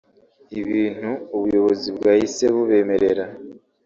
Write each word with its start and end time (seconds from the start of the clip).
ibintu 0.61 1.11
ubuyobozi 1.35 1.87
bwahise 1.97 2.43
bubemerera 2.53 3.25